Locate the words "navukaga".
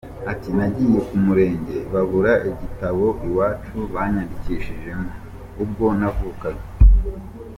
5.99-6.63